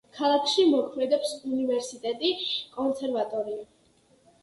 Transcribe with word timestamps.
ქალაქში 0.19 0.65
მოქმედებს 0.69 1.35
უნივერსიტეტი, 1.51 2.35
კონსერვატორია. 2.81 3.65